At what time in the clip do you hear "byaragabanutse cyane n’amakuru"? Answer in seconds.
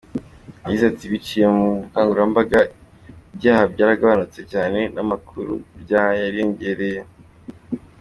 3.73-5.51